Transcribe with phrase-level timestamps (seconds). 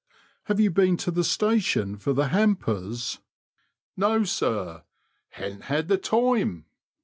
[0.45, 3.19] "Have you been to the station for the hampers?"
[3.95, 4.81] No, sir;
[5.29, 6.65] haven't had the time."